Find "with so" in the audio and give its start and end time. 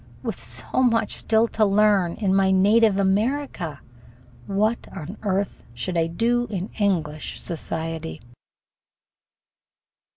0.23-0.81